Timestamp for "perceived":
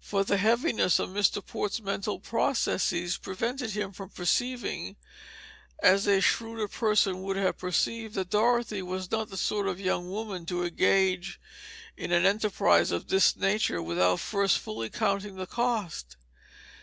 7.58-8.14